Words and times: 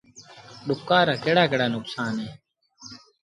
ڏُڪآر 0.67 1.05
رآ 1.09 1.15
ڪهڙآ 1.23 1.43
ڪهڙآ 1.51 1.67
نڪسآݩ 1.73 2.11
اهيݩ۔ 2.13 2.33